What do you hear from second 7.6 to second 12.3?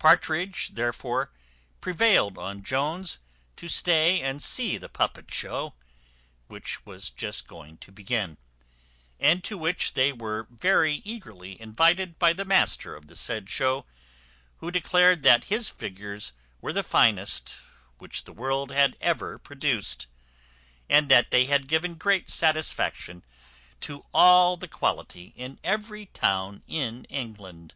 to begin, and to which they were very eagerly invited